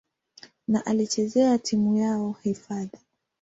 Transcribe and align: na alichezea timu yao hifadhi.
na 0.67 0.85
alichezea 0.85 1.57
timu 1.57 1.97
yao 1.97 2.33
hifadhi. 2.43 2.97